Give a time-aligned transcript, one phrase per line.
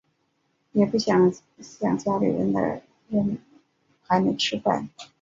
[0.71, 3.37] 也不想想家里的人
[4.01, 4.89] 还没吃饭